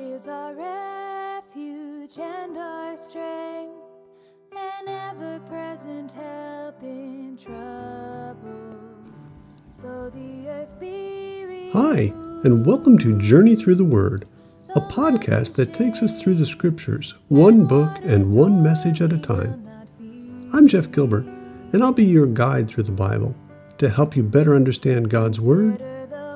[0.00, 3.74] is our refuge and our strength,
[4.50, 8.80] an ever present help in trouble.
[9.82, 12.12] Though the earth be Hi,
[12.44, 14.26] and welcome to Journey Through the Word,
[14.74, 19.18] a podcast that takes us through the scriptures, one book and one message at a
[19.18, 19.68] time.
[20.54, 21.26] I'm Jeff Gilbert,
[21.74, 23.36] and I'll be your guide through the Bible
[23.76, 25.82] to help you better understand God's Word,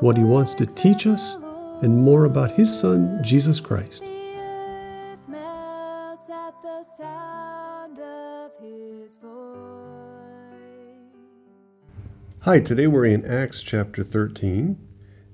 [0.00, 1.36] what He wants to teach us,
[1.84, 4.00] and more about His Son, Jesus Christ.
[4.02, 9.60] The earth melts at the sound of his voice.
[12.40, 14.78] Hi, today we're in Acts chapter 13,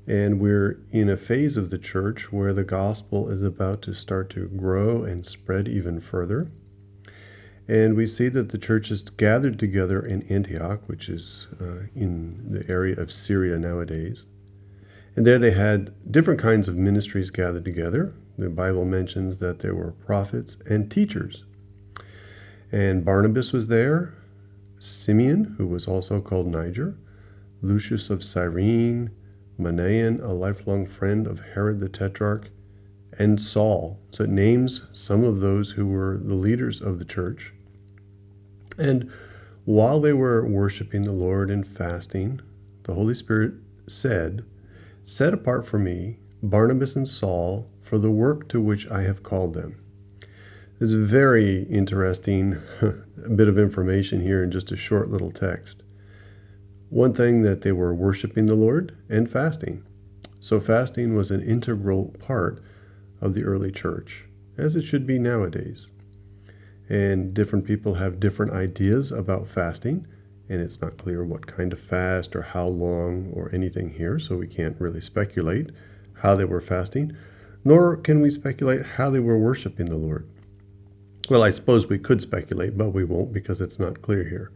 [0.08, 4.28] and we're in a phase of the church where the gospel is about to start
[4.30, 6.50] to grow and spread even further.
[7.68, 12.52] And we see that the church is gathered together in Antioch, which is uh, in
[12.52, 14.26] the area of Syria nowadays.
[15.16, 18.14] And there they had different kinds of ministries gathered together.
[18.38, 21.44] The Bible mentions that there were prophets and teachers.
[22.72, 24.14] And Barnabas was there,
[24.78, 26.96] Simeon, who was also called Niger,
[27.60, 29.10] Lucius of Cyrene,
[29.58, 32.48] Manaen, a lifelong friend of Herod the Tetrarch,
[33.18, 33.98] and Saul.
[34.10, 37.52] So it names some of those who were the leaders of the church.
[38.78, 39.10] And
[39.64, 42.40] while they were worshiping the Lord and fasting,
[42.84, 43.52] the Holy Spirit
[43.86, 44.44] said,
[45.04, 49.54] Set apart for me Barnabas and Saul for the work to which I have called
[49.54, 49.82] them.
[50.80, 55.82] It's very interesting a bit of information here in just a short little text.
[56.88, 59.84] One thing that they were worshiping the Lord and fasting.
[60.40, 62.62] So, fasting was an integral part
[63.20, 64.24] of the early church,
[64.56, 65.88] as it should be nowadays.
[66.88, 70.06] And different people have different ideas about fasting,
[70.50, 74.36] and it's not clear what kind of fast or how long or anything here, so
[74.36, 75.70] we can't really speculate
[76.14, 77.16] how they were fasting,
[77.64, 80.28] nor can we speculate how they were worshiping the Lord.
[81.30, 84.50] Well, I suppose we could speculate, but we won't because it's not clear here.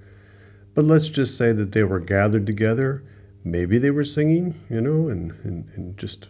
[0.74, 3.04] But let's just say that they were gathered together.
[3.44, 6.28] Maybe they were singing, you know, and, and, and just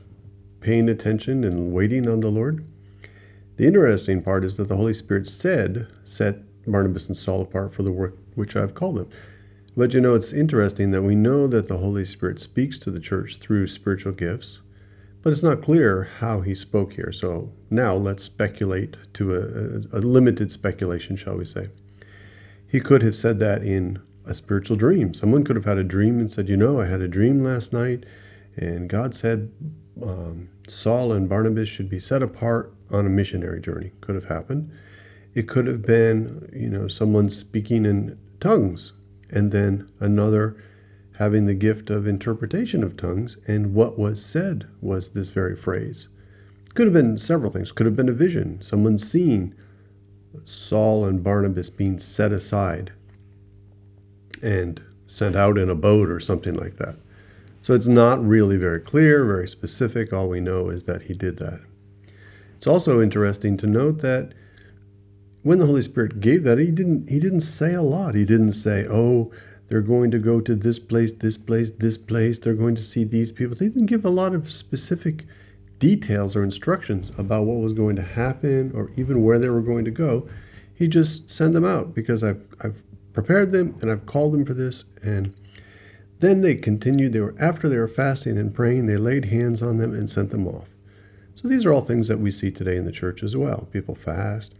[0.60, 2.66] paying attention and waiting on the Lord.
[3.56, 6.37] The interesting part is that the Holy Spirit said, Set
[6.71, 9.09] Barnabas and Saul apart for the work which I've called them.
[9.77, 13.01] But you know, it's interesting that we know that the Holy Spirit speaks to the
[13.01, 14.61] church through spiritual gifts,
[15.23, 17.11] but it's not clear how he spoke here.
[17.11, 21.71] So now let's speculate to a, a, limited speculation, shall we say.
[22.69, 25.13] He could have said that in a spiritual dream.
[25.13, 27.73] Someone could have had a dream and said, You know, I had a dream last
[27.73, 28.05] night,
[28.57, 29.51] and God said
[30.03, 33.93] um, Saul and Barnabas should be set apart on a missionary journey.
[34.01, 34.71] Could have happened.
[35.34, 38.93] It could have been, you know, someone speaking in tongues,
[39.34, 40.56] and then another
[41.19, 46.09] having the gift of interpretation of tongues, and what was said was this very phrase.
[46.75, 47.71] Could have been several things.
[47.71, 48.61] Could have been a vision.
[48.62, 49.55] Someone seeing
[50.45, 52.93] Saul and Barnabas being set aside
[54.43, 56.97] and sent out in a boat or something like that.
[57.62, 60.12] So it's not really very clear, very specific.
[60.12, 61.61] All we know is that he did that.
[62.56, 64.33] It's also interesting to note that
[65.44, 68.16] when the Holy Spirit gave that, he didn't he didn't say a lot.
[68.16, 69.31] He didn't say, "Oh,
[69.69, 72.38] they're going to go to this place, this place, this place.
[72.38, 75.27] They're going to see these people." He didn't give a lot of specific
[75.78, 79.84] details or instructions about what was going to happen or even where they were going
[79.84, 80.27] to go.
[80.75, 84.54] He just sent them out because I've I've prepared them and I've called them for
[84.54, 85.34] this and
[86.21, 89.77] then they continued they were after they were fasting and praying they laid hands on
[89.77, 90.69] them and sent them off.
[91.34, 93.69] So these are all things that we see today in the church as well.
[93.71, 94.54] People fast,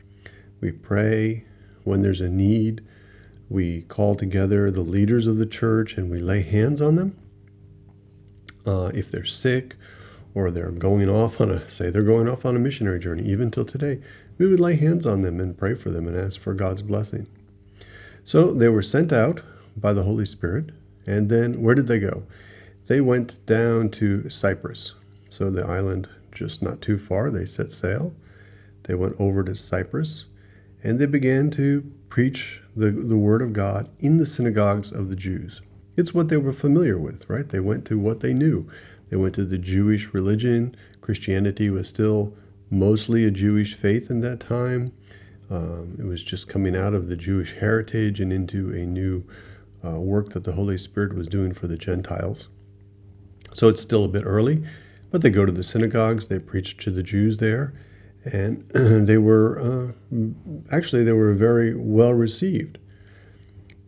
[0.61, 1.45] we pray
[1.85, 2.83] when there's a need,
[3.49, 7.17] we call together the leaders of the church and we lay hands on them.
[8.67, 9.77] Uh, if they're sick
[10.35, 13.51] or they're going off on a, say, they're going off on a missionary journey, even
[13.51, 14.01] till today,
[14.39, 17.27] we would lay hands on them and pray for them and ask for God's blessing.
[18.25, 19.43] So they were sent out
[19.77, 20.71] by the Holy Spirit.
[21.07, 22.25] And then where did they go?
[22.87, 24.95] They went down to Cyprus.
[25.29, 28.15] So the island just not too far, they set sail.
[28.85, 30.25] They went over to Cyprus
[30.85, 35.17] and they began to preach the, the word of God in the synagogues of the
[35.17, 35.63] Jews.
[35.97, 37.49] It's what they were familiar with, right?
[37.49, 38.71] They went to what they knew.
[39.09, 40.77] They went to the Jewish religion.
[41.01, 42.35] Christianity was still
[42.71, 44.93] mostly a Jewish faith in that time.
[45.51, 49.25] Um, it was just coming out of the Jewish heritage and into a new
[49.85, 52.49] uh, work that the Holy Spirit was doing for the Gentiles.
[53.53, 54.65] So it's still a bit early,
[55.11, 57.73] but they go to the synagogues, they preach to the Jews there,
[58.25, 60.17] and they were uh,
[60.71, 62.79] actually they were very well received.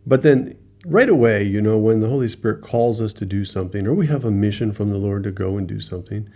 [0.05, 3.85] But then right away, you know, when the Holy Spirit calls us to do something,
[3.85, 6.29] or we have a mission from the Lord to go and do something,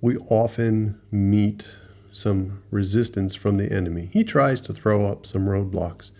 [0.00, 1.66] we often meet
[2.12, 4.10] some resistance from the enemy.
[4.12, 6.10] He tries to throw up some roadblocks,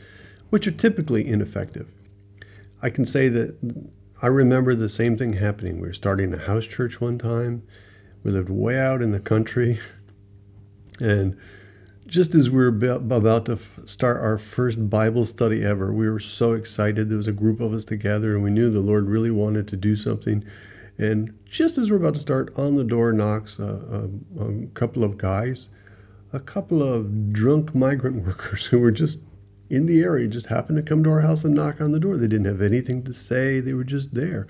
[0.51, 1.89] which are typically ineffective.
[2.81, 3.57] I can say that
[4.23, 5.81] I remember the same thing happening.
[5.81, 7.63] We were starting a house church one time.
[8.23, 9.81] We lived way out in the country.
[11.01, 11.37] And
[12.07, 16.53] just as we were about to start our first Bible study ever, we were so
[16.53, 17.09] excited.
[17.09, 19.77] There was a group of us together, and we knew the Lord really wanted to
[19.77, 20.45] do something.
[20.97, 24.09] And just as we're about to start, on the door knocks a,
[24.39, 25.69] a, a couple of guys,
[26.33, 29.21] a couple of drunk migrant workers who were just
[29.71, 32.17] in the area, just happened to come to our house and knock on the door.
[32.17, 34.49] They didn't have anything to say, they were just there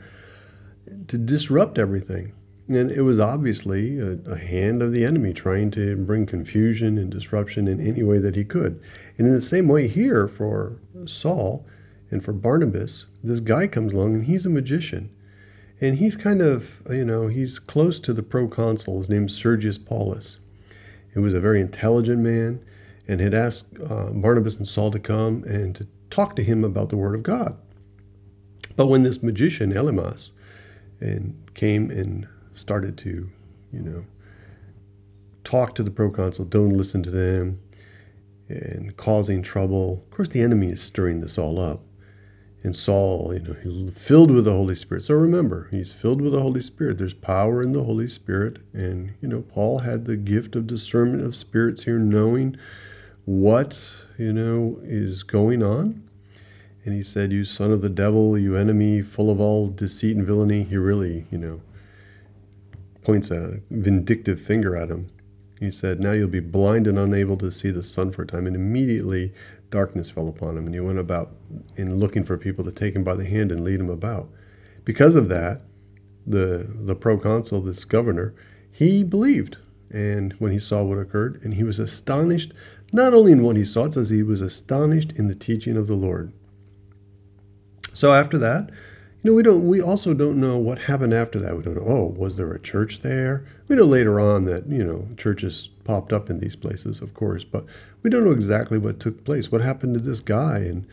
[1.09, 2.33] to disrupt everything.
[2.69, 7.11] And it was obviously a, a, hand of the enemy trying to bring confusion and
[7.11, 8.81] disruption in any way that he could.
[9.17, 11.67] And in the same way, here for Saul
[12.11, 15.11] and for Barnabas, this guy comes along and he's a magician.
[15.81, 18.99] And he's kind of, you know, he's close to the proconsul.
[18.99, 20.39] His name's Sergius Paulus.
[21.15, 22.63] He was a very intelligent man
[23.07, 26.91] and had asked uh, Barnabas and Saul to come and to talk to him about
[26.91, 27.57] the Word of God.
[28.77, 30.33] But when this magician, Elymas,
[31.01, 33.31] and came and started to,
[33.73, 34.05] you know,
[35.45, 37.61] talk to the proconsul, don't listen to them,
[38.49, 40.05] and causing trouble.
[40.05, 41.83] Of course, the enemy is stirring this all up
[42.63, 45.05] and Saul, you know, he's filled with the Holy Spirit.
[45.05, 46.99] So remember, he's filled with the Holy Spirit.
[46.99, 48.59] There's power in the Holy Spirit.
[48.73, 52.57] And, you know, Paul had the gift of discernment of spirits here, knowing
[53.25, 53.81] what,
[54.19, 56.03] you know, is going on.
[56.85, 60.27] And he said, You son of the devil, you enemy, full of all deceit and
[60.27, 60.65] villainy.
[60.65, 61.61] He really, you know,
[63.09, 65.07] points a vindictive finger at him.
[65.59, 68.47] He said, Now you'll be blind and unable to see the sun for a time.
[68.47, 69.33] And immediately
[69.71, 71.33] darkness fell upon him, and he went about
[71.75, 74.29] in looking for people to take him by the hand and lead him about.
[74.85, 75.63] Because of that,
[76.27, 78.35] the the proconsul, this governor,
[78.71, 79.57] he believed,
[79.91, 82.53] and when he saw what occurred, and he was astonished
[82.93, 85.87] not only in what he saw, it says he was astonished in the teaching of
[85.87, 86.31] the Lord.
[87.95, 88.69] So after that,
[89.23, 89.67] you know, we don't.
[89.67, 91.57] We also don't know what happened after that.
[91.57, 91.85] We don't know.
[91.85, 93.45] Oh, was there a church there?
[93.67, 97.43] We know later on that you know churches popped up in these places, of course,
[97.43, 97.65] but
[98.03, 99.51] we don't know exactly what took place.
[99.51, 100.87] What happened to this guy, and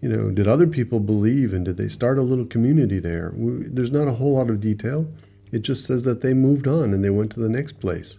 [0.00, 3.32] you know, did other people believe, and did they start a little community there?
[3.34, 5.08] We, there's not a whole lot of detail.
[5.50, 8.18] It just says that they moved on and they went to the next place,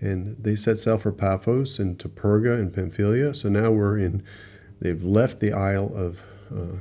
[0.00, 3.34] and they set sail for Paphos and to Perga and Pamphylia.
[3.34, 4.24] So now we're in.
[4.80, 6.22] They've left the Isle of
[6.52, 6.78] uh,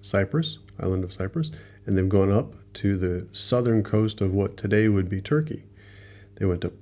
[0.00, 1.50] Cyprus island of Cyprus,
[1.86, 5.64] and they've gone up to the southern coast of what today would be Turkey.
[6.36, 6.72] They went to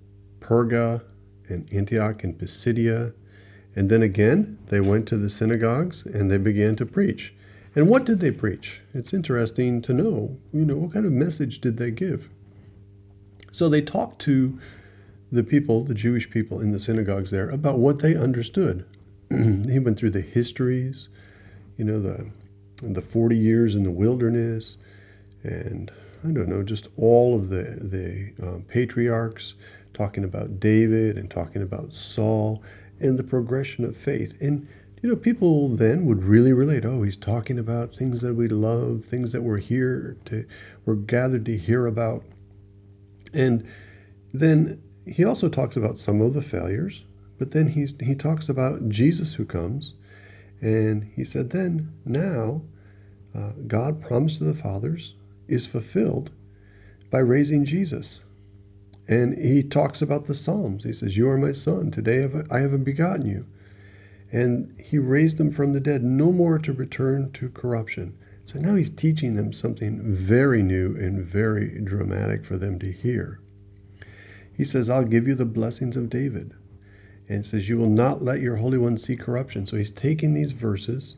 [0.40, 1.02] Perga
[1.48, 3.12] and Antioch and Pisidia,
[3.74, 7.34] and then again they went to the synagogues and they began to preach.
[7.74, 8.80] And what did they preach?
[8.94, 12.30] It's interesting to know, you know, what kind of message did they give?
[13.50, 14.58] So they talked to
[15.30, 18.86] the people, the Jewish people in the synagogues there, about what they understood.
[19.30, 21.08] he went through the histories,
[21.76, 22.30] you know, the
[22.82, 24.76] the 40 years in the wilderness,
[25.42, 25.90] and
[26.24, 29.54] I don't know, just all of the, the um, patriarchs
[29.94, 32.62] talking about David and talking about Saul
[33.00, 34.36] and the progression of faith.
[34.40, 34.68] And,
[35.02, 39.04] you know, people then would really relate, oh, he's talking about things that we love,
[39.04, 40.46] things that we're here to,
[40.84, 42.24] we're gathered to hear about.
[43.32, 43.66] And
[44.32, 47.04] then he also talks about some of the failures,
[47.38, 49.94] but then he's, he talks about Jesus who comes
[50.60, 52.62] and he said, then, now,
[53.34, 55.14] uh, God promised to the fathers
[55.46, 56.30] is fulfilled
[57.10, 58.20] by raising Jesus.
[59.08, 60.84] And he talks about the Psalms.
[60.84, 61.90] He says, You are my son.
[61.90, 63.46] Today I have begotten you.
[64.32, 68.18] And he raised them from the dead, no more to return to corruption.
[68.44, 73.40] So now he's teaching them something very new and very dramatic for them to hear.
[74.56, 76.54] He says, I'll give you the blessings of David
[77.28, 79.66] and it says, You will not let your Holy One see corruption.
[79.66, 81.16] So he's taking these verses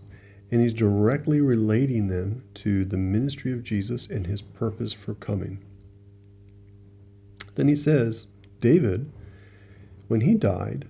[0.50, 5.62] and he's directly relating them to the ministry of Jesus and his purpose for coming.
[7.54, 8.28] Then he says,
[8.60, 9.12] David,
[10.06, 10.86] when he died,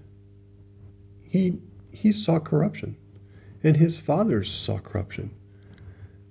[1.23, 1.59] he,
[1.91, 2.97] he saw corruption,
[3.65, 5.31] and his fathers saw corruption.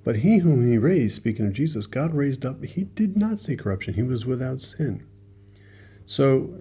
[0.06, 3.58] But he whom he raised, speaking of Jesus, God raised up, he did not see
[3.58, 3.96] corruption.
[3.96, 5.06] He was without sin.
[6.06, 6.54] So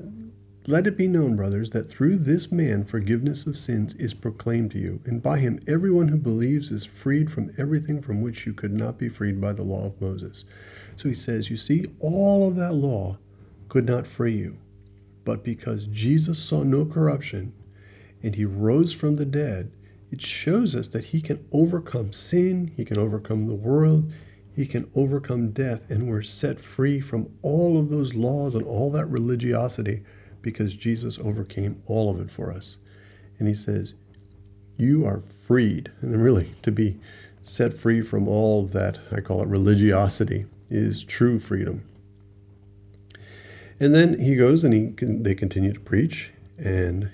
[0.68, 4.78] let it be known, brothers, that through this man forgiveness of sins is proclaimed to
[4.78, 8.73] you, and by him everyone who believes is freed from everything from which you could
[8.73, 10.44] not be freed by the law of Moses.
[10.96, 13.18] So he says, You see, all of that law
[13.68, 14.58] could not free you.
[15.25, 17.52] But because Jesus saw no corruption
[18.23, 19.70] and he rose from the dead,
[20.11, 24.11] it shows us that he can overcome sin, he can overcome the world,
[24.54, 28.90] he can overcome death, and we're set free from all of those laws and all
[28.90, 30.02] that religiosity
[30.46, 32.76] because Jesus overcame all of it for us.
[33.38, 33.94] And he says,
[34.78, 35.90] You are freed.
[36.00, 37.00] And really, to be
[37.42, 41.82] set free from all that, I call it religiosity, is true freedom.
[43.80, 47.10] And then he goes and he they continue to preach, and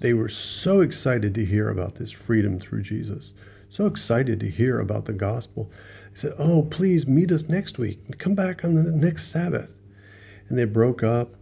[0.00, 3.34] they were so excited to hear about this freedom through Jesus,
[3.70, 5.70] so excited to hear about the gospel.
[6.10, 8.18] They said, "Oh, please meet us next week.
[8.18, 9.72] Come back on the next Sabbath."
[10.48, 11.36] And they broke up,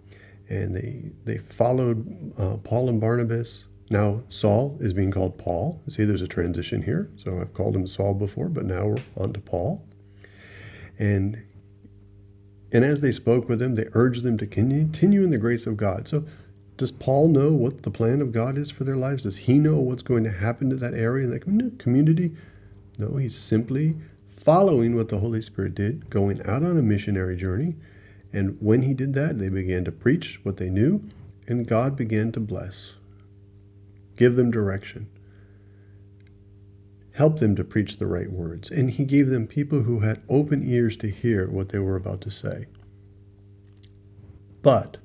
[0.52, 3.64] and they they followed uh, Paul and Barnabas.
[3.90, 5.82] Now Saul is being called Paul.
[5.88, 7.10] See, there's a transition here.
[7.16, 9.84] So I've called him Saul before, but now we're on to Paul.
[10.98, 11.42] And
[12.70, 15.76] and as they spoke with him, they urged them to continue in the grace of
[15.76, 16.08] God.
[16.08, 16.24] So,
[16.78, 19.24] does Paul know what the plan of God is for their lives?
[19.24, 21.42] Does he know what's going to happen to that area, that
[21.78, 22.34] community?
[22.98, 23.96] No, he's simply
[24.30, 27.76] following what the Holy Spirit did, going out on a missionary journey.
[28.32, 31.02] And when he did that, they began to preach what they knew,
[31.46, 32.94] and God began to bless,
[34.16, 35.08] give them direction
[37.14, 40.62] help them to preach the right words, and he gave them people who had open
[40.68, 42.66] ears to hear what they were about to say.
[44.62, 44.98] But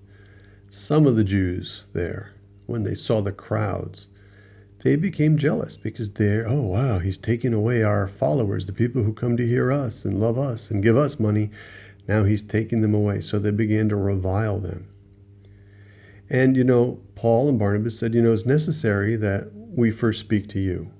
[0.69, 2.33] some of the Jews there,
[2.65, 4.07] when they saw the crowds,
[4.83, 9.13] they became jealous because they're, oh, wow, he's taking away our followers, the people who
[9.13, 11.49] come to hear us and love us and give us money.
[12.07, 13.21] Now he's taking them away.
[13.21, 14.87] So they began to revile them.
[16.29, 20.47] And, you know, Paul and Barnabas said, you know, it's necessary that we first speak
[20.49, 20.91] to you.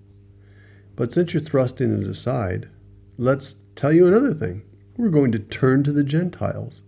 [0.95, 2.69] But since you're thrusting it aside,
[3.17, 4.63] let's tell you another thing.
[4.95, 6.81] We're going to turn to the Gentiles.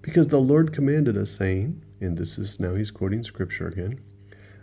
[0.00, 4.00] Because the Lord commanded us, saying, and this is now he's quoting scripture again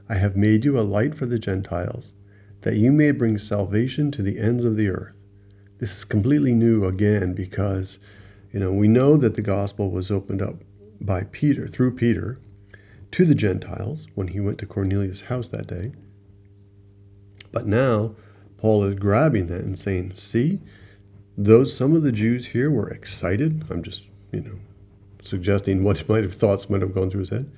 [0.09, 2.13] I have made you a light for the Gentiles,
[2.61, 5.15] that you may bring salvation to the ends of the earth.
[5.77, 7.99] This is completely new again because,
[8.51, 10.55] you know, we know that the gospel was opened up
[10.99, 12.39] by Peter, through Peter,
[13.11, 15.91] to the Gentiles when he went to Cornelius' house that day.
[17.51, 18.15] But now,
[18.57, 20.59] Paul is grabbing that and saying, see,
[21.37, 23.65] those some of the Jews here were excited.
[23.69, 24.59] I'm just, you know,
[25.23, 27.51] suggesting what might have thoughts might have gone through his head.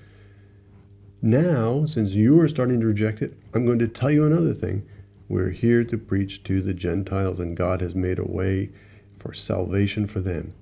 [1.22, 4.88] Now, since you are starting to reject it, I'm going to tell you another thing.
[5.30, 8.70] We're here to preach to the Gentiles, and God has made a way
[9.18, 10.54] for salvation for them.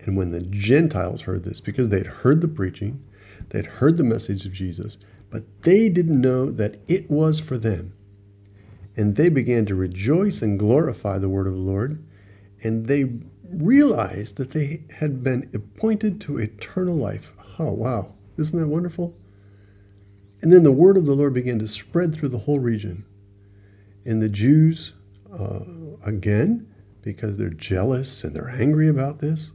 [0.00, 3.04] And when the Gentiles heard this, because they'd heard the preaching,
[3.50, 4.98] they'd heard the message of Jesus,
[5.30, 7.92] but they didn't know that it was for them.
[8.96, 12.02] And they began to rejoice and glorify the word of the Lord.
[12.62, 13.12] And they
[13.50, 17.32] realized that they had been appointed to eternal life.
[17.58, 18.14] Oh, wow.
[18.36, 19.16] Isn't that wonderful?
[20.42, 23.04] And then the word of the Lord began to spread through the whole region.
[24.04, 24.94] And the Jews,
[25.32, 25.60] uh,
[26.04, 26.66] again,
[27.02, 29.52] because they're jealous and they're angry about this,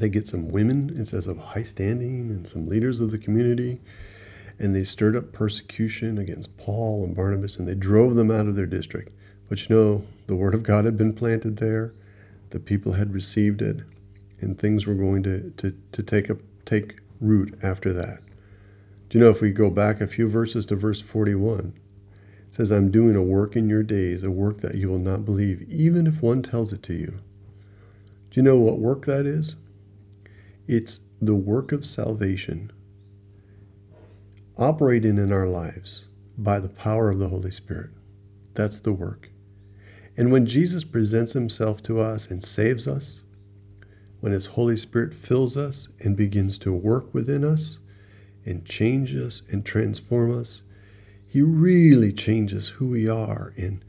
[0.00, 3.80] they get some women, it says, of high standing and some leaders of the community
[4.58, 8.56] and they stirred up persecution against Paul and Barnabas, and they drove them out of
[8.56, 9.10] their district.
[9.48, 11.92] But you know, the word of God had been planted there,
[12.50, 13.80] the people had received it,
[14.40, 18.20] and things were going to, to, to take, a, take root after that.
[19.08, 21.74] Do you know if we go back a few verses to verse 41,
[22.48, 25.24] it says, I'm doing a work in your days, a work that you will not
[25.24, 27.18] believe, even if one tells it to you.
[28.30, 29.56] Do you know what work that is?
[30.66, 32.72] It's the work of salvation
[34.56, 36.06] operating in our lives
[36.38, 37.90] by the power of the Holy Spirit.
[38.54, 39.28] That's the work.
[40.16, 43.20] And when Jesus presents himself to us and saves us,
[44.20, 47.78] when his Holy Spirit fills us and begins to work within us
[48.46, 50.62] and change us and transform us,
[51.26, 53.84] he really changes who we are and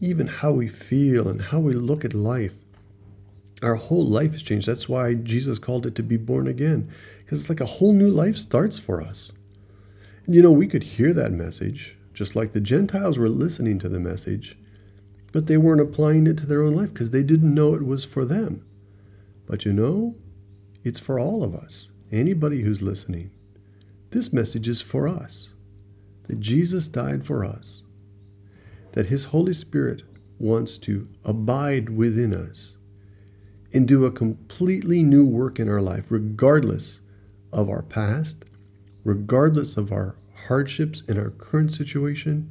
[0.00, 2.56] even how we feel and how we look at life.
[3.62, 4.68] Our whole life has changed.
[4.68, 8.10] That's why Jesus called it to be born again, because it's like a whole new
[8.10, 9.32] life starts for us.
[10.26, 14.00] You know, we could hear that message, just like the Gentiles were listening to the
[14.00, 14.58] message,
[15.32, 18.04] but they weren't applying it to their own life because they didn't know it was
[18.04, 18.64] for them.
[19.46, 20.16] But you know,
[20.84, 23.30] it's for all of us, anybody who's listening.
[24.10, 25.50] This message is for us
[26.24, 27.84] that Jesus died for us,
[28.92, 30.02] that His Holy Spirit
[30.38, 32.75] wants to abide within us
[33.76, 37.00] and do a completely new work in our life, regardless
[37.52, 38.42] of our past,
[39.04, 40.16] regardless of our
[40.46, 42.50] hardships in our current situation,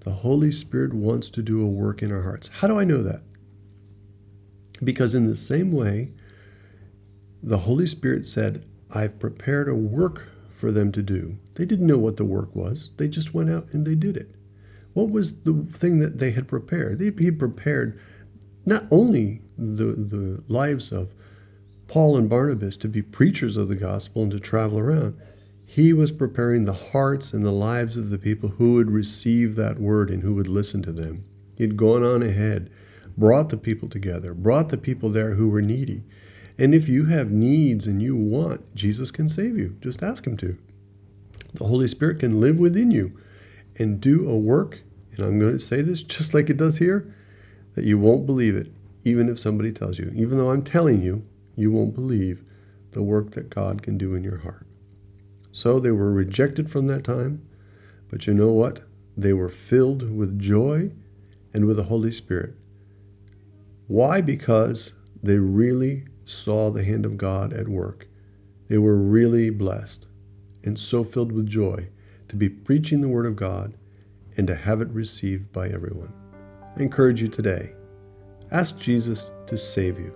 [0.00, 2.50] the Holy Spirit wants to do a work in our hearts.
[2.54, 3.22] How do I know that?
[4.84, 6.10] Because in the same way,
[7.42, 11.38] the Holy Spirit said, I've prepared a work for them to do.
[11.54, 14.34] They didn't know what the work was, they just went out and they did it.
[14.92, 16.98] What was the thing that they had prepared?
[16.98, 17.98] They prepared
[18.66, 21.14] not only the, the lives of
[21.88, 25.18] Paul and Barnabas to be preachers of the gospel and to travel around,
[25.66, 29.78] He was preparing the hearts and the lives of the people who would receive that
[29.78, 31.24] word and who would listen to them.
[31.54, 32.70] He had gone on ahead,
[33.16, 36.02] brought the people together, brought the people there who were needy.
[36.58, 39.76] And if you have needs and you want, Jesus can save you.
[39.80, 40.56] Just ask Him to.
[41.54, 43.18] The Holy Spirit can live within you
[43.78, 44.80] and do a work,
[45.16, 47.14] and I'm going to say this just like it does here,
[47.74, 48.72] that you won't believe it,
[49.04, 50.12] even if somebody tells you.
[50.14, 51.24] Even though I'm telling you,
[51.56, 52.44] you won't believe
[52.92, 54.66] the work that God can do in your heart.
[55.50, 57.46] So they were rejected from that time,
[58.08, 58.80] but you know what?
[59.16, 60.92] They were filled with joy
[61.52, 62.54] and with the Holy Spirit.
[63.86, 64.20] Why?
[64.20, 68.08] Because they really saw the hand of God at work.
[68.68, 70.06] They were really blessed
[70.64, 71.88] and so filled with joy
[72.28, 73.74] to be preaching the Word of God
[74.36, 76.12] and to have it received by everyone.
[76.76, 77.74] I encourage you today
[78.52, 80.12] Ask Jesus to save you.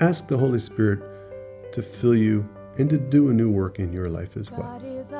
[0.00, 4.08] Ask the Holy Spirit to fill you and to do a new work in your
[4.08, 4.62] life as well.
[4.62, 5.12] God is